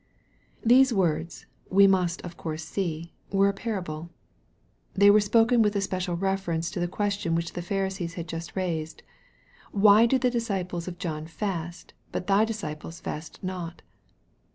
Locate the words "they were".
4.95-5.19